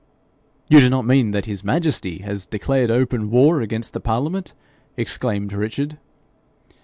'You 0.67 0.79
do 0.79 0.89
not 0.89 1.05
mean 1.05 1.29
that 1.29 1.45
his 1.45 1.63
majesty 1.63 2.23
has 2.23 2.47
declared 2.47 2.89
open 2.89 3.29
war 3.29 3.61
against 3.61 3.93
the 3.93 3.99
parliament?' 3.99 4.53
exclaimed 4.97 5.53
Richard. 5.53 5.99